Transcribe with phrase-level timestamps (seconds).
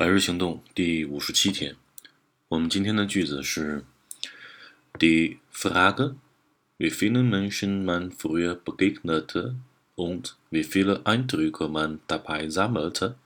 [0.00, 1.74] 百日行动第五十七天，
[2.48, 3.82] 我们今天的句子是：
[4.98, 6.16] Die Frage,
[6.76, 9.54] wie viele Menschen man früher begegnete
[9.94, 13.16] und wie viele Eindrücke man dabei sammelte,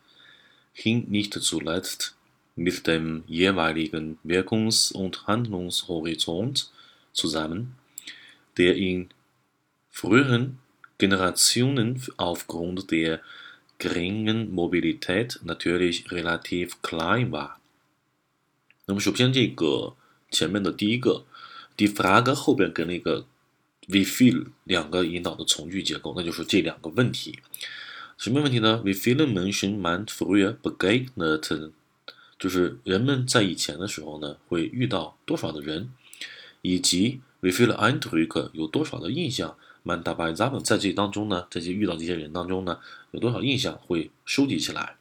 [0.73, 2.15] hing nicht zuletzt
[2.55, 6.71] mit dem jeweiligen Wirkungs- und Handlungshorizont
[7.13, 7.75] zusammen,
[8.57, 9.09] der in
[9.89, 10.61] früheren
[10.99, 13.21] Generationen aufgrund der
[13.80, 17.56] geringen Mobilität natürlich relativ klein war。
[18.86, 19.96] 那么首先这个
[20.30, 21.26] 前面的第一个
[21.76, 23.26] die Frage 后边跟那个
[23.88, 27.40] we feel 两个引导的从句结构，那就是这两个问题。
[28.18, 31.72] 什么问题呢？We feel Menschen man früher begegnet，
[32.40, 35.90] 就是人们在以前的时候呢，会遇到多少的人，
[36.62, 39.58] 以及 we feel Eindruck 有多少的印象。
[39.86, 42.80] Man dabei sammeln，在这当中呢，在这遇到这些人当中呢，
[43.12, 44.96] 有多少印象会收集起来？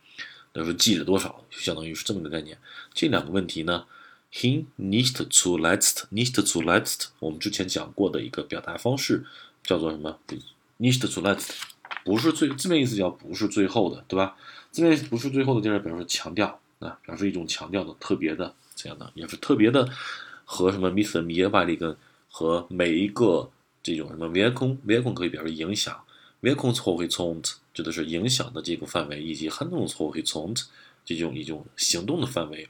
[0.52, 2.58] 那说记了多少，就相当于是这么个概念。
[2.92, 3.86] 这两个问题呢
[4.30, 9.24] ，hin nicht zuletzt，nicht zuletzt，我们之前讲过的一个表达方式
[9.64, 10.18] 叫做什么
[10.78, 11.48] ？nicht zuletzt，
[12.04, 14.36] 不是最字面意思叫不是最后的，对吧？
[14.70, 19.88] 字面意思不是最后的，就是表示强调啊，表示一种强调的特别的这样的，也是特别的
[20.44, 21.20] 和什么 Mr.
[21.20, 21.96] m i e b a l i g
[22.28, 23.50] 和每一个。
[23.84, 26.02] 这种什么 Wirkung，Wirkung 可以表示影响
[26.42, 30.64] ，Wirkungshorizont 指的是影响的这个范围，以及 Handlungshorizont
[31.04, 32.68] 这种一种行动的范围。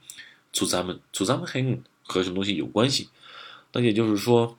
[0.52, 3.08] Zusammen，Zusammenhang 和什么东西有关系？
[3.72, 4.58] 那也就是说，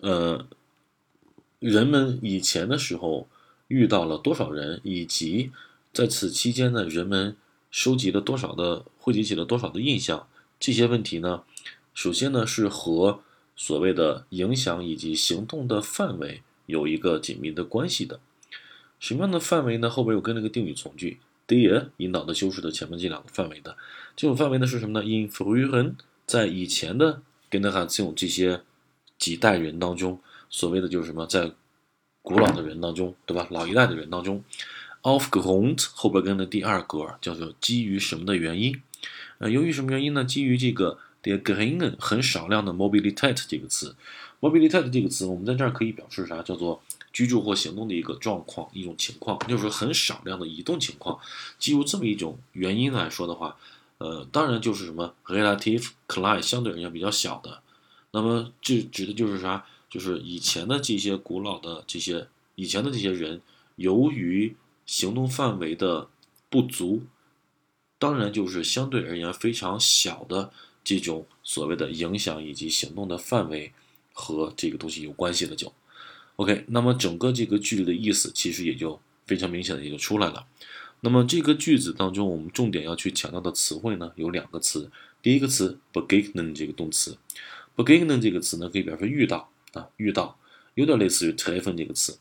[0.00, 0.46] 呃，
[1.58, 3.28] 人们以前的时候
[3.68, 5.52] 遇到了多少人，以及
[5.92, 7.36] 在此期间呢，人们
[7.70, 10.26] 收集了多少的，汇集起了多少的印象？
[10.58, 11.44] 这些问题呢，
[11.92, 13.20] 首先呢是和
[13.56, 18.20] 所谓的影响以及行动的范围有一个紧密的关系的，
[19.00, 19.88] 什么样的范围呢？
[19.88, 21.18] 后边又跟了个定语从句
[21.48, 23.78] ，der 引导的修饰的前面这两个范围的，
[24.14, 25.94] 这种范围呢是什么呢？In frühen
[26.26, 28.60] 在以前的 generation 这些
[29.16, 31.52] 几代人当中，所谓的就是什么，在
[32.20, 33.48] 古老的人当中，对吧？
[33.50, 34.44] 老一代的人当中
[35.02, 38.82] ，ofgrund 后边跟的第二格叫做基于什么的原因？
[39.38, 40.22] 呃，由于什么原因呢？
[40.22, 40.98] 基于这个。
[41.26, 43.96] Der geringen 很少量的 Mobilität 这个词
[44.40, 46.40] ，Mobilität 这个词，我们在这儿可以表示啥？
[46.40, 46.80] 叫做
[47.12, 51.18] 居住或行动的一个状况、一种情况，就是很少量的移动情况。
[51.58, 53.56] 基于这么一种原因来说的话，
[53.98, 57.60] 呃，当然就是什么 relative klein 相对而言比较小的。
[58.12, 59.66] 那么这指的就是啥？
[59.90, 63.40] 就是以前的这些古老的这些以前的这些人，
[63.74, 64.54] 由于
[64.84, 66.08] 行动范围的
[66.48, 67.02] 不足，
[67.98, 70.52] 当然就是相对而言非常小的。
[70.86, 73.72] 这种所谓的影响以及行动的范围
[74.12, 75.72] 和这个东西有关系的就
[76.36, 76.64] ，OK。
[76.68, 80.46] 那么整个这个句子的意思其实也就非常明显的也就出来了。
[81.00, 84.88] 那么这个句子当中，我们重点要去强调的词汇呢有两个词。
[85.20, 87.18] 第一个词 begegnen 这个动词
[87.74, 90.38] ，begegnen 这个词呢可以表示遇到啊，遇到，
[90.74, 92.20] 有点类似于 treffen 这个词，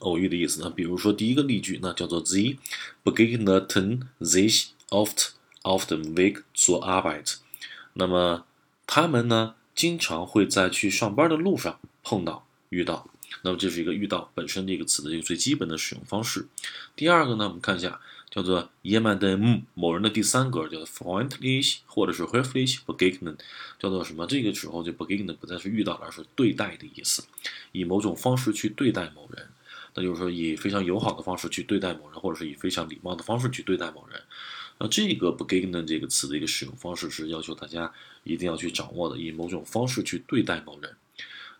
[0.00, 0.68] 偶遇的意思呢。
[0.70, 2.56] 比如说第一个例句那叫做 the
[3.04, 5.28] begegneten sich oft
[5.62, 7.43] auf dem Weg zur Arbeit。
[7.94, 8.44] 那么
[8.86, 13.08] 他们呢，经常会在去上班的路上碰到、遇到。
[13.42, 16.46] 那么这是一个遇到本身这个词的一个最基本的使用方式。
[16.94, 18.00] 第二个呢，我们看一下，
[18.30, 23.36] 叫做 jemanden 某人的第三格叫做 freundlich 或者是 höflich begegnen，
[23.78, 24.26] 叫做什么？
[24.26, 27.24] 这个时候就 begegnen 不再是遇到了，而是对待的意思，
[27.72, 29.48] 以某种方式去对待某人。
[29.94, 34.20] 那就是说，以非常友好的方式去对待某人，或者是以非常礼貌的方式去对待某人。
[34.78, 37.92] 那这个 begegnen 这个词的一个使用方式是要求大家
[38.24, 40.96] 一定要去掌握的，以某种方式去对待某人。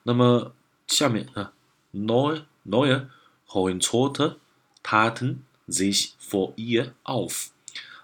[0.02, 0.52] 那么
[0.88, 1.52] 下面啊
[1.94, 3.06] ，neue neue
[3.48, 4.36] Horizont
[4.82, 5.36] taten
[5.68, 7.46] sich vor ihr auf。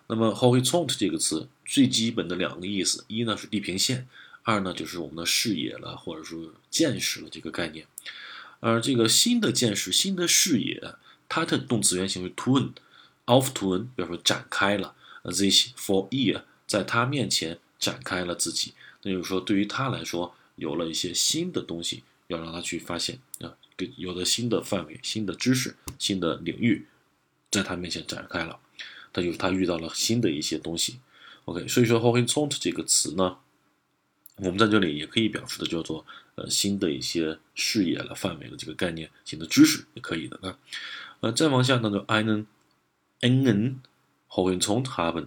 [0.07, 4.09] 那么 Horizont 这个词最基本的两个意思，一呢是地平线，
[4.45, 7.87] 二呢就是我们的视野了，或者说见识了这个概念。
[8.61, 10.95] 而这个新的见识、新的视野
[11.29, 14.95] 它的动词原形是 tun，auftun 表示展开了。
[15.23, 23.57] This for ear，在他面前展开了自己，那就是说，对于他来说，有了一些新的东西要让他去发现啊，
[23.97, 26.87] 有了新的范围、新的知识、新的领域，
[27.51, 28.59] 在他面前展开了，
[29.15, 31.01] 那就是他遇到了新的一些东西。
[31.47, 33.39] OK，所以说 horizont 这个词呢，
[34.37, 36.07] 我们在这里也可以表示的叫做
[36.37, 40.59] 呃新的一些视野了、范围的这个概念、新的知识也可以的啊。
[41.21, 42.47] 呃，再往下呢，就 einen
[44.31, 45.27] Hoyton haben，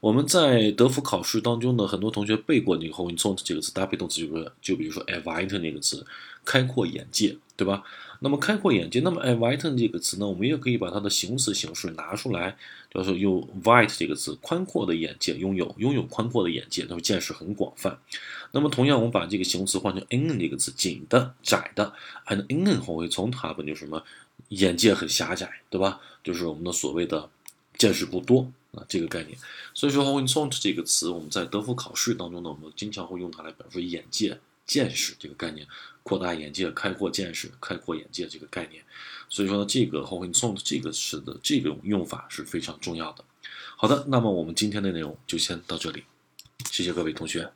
[0.00, 6.04] 我们在德福考试当中呢，很多同学背过那个 horizont 这个词搭配动词，就是就比如说 e v i t e 那个词，
[6.44, 7.82] 开阔眼界，对吧？
[8.20, 12.56] 那么开阔眼界，那么 e v i t e 这个词呢，我们也可以把它的形容词形式拿出来，
[12.92, 17.98] 就是用 wide 这个词，宽阔的眼界，拥有拥有宽阔的眼界，那么见识很广泛。
[18.52, 21.92] 那么同样，我们把这个形容词换成 in 这个词，紧的、窄的
[22.26, 24.02] ，and in 后会从它本就什么，
[24.48, 26.00] 眼界很狭窄，对吧？
[26.24, 27.28] 就是我们的所谓的
[27.78, 28.52] 见识不多。
[28.72, 29.34] 啊，这个概念，
[29.72, 35.66] 所以说 horizont 这个词，我们在德福考试当中呢，我们经常会用它来表示眼界、见识这个概念，
[36.02, 38.84] 扩大眼界、开阔见识、开阔眼界这个概念。
[39.30, 43.24] 所以说呢，这个 horizont 这个词的这种用法是非常重要的。
[43.78, 46.04] 好的，那么我们今天的内容就先到这里，
[46.70, 47.50] 谢谢各位同学。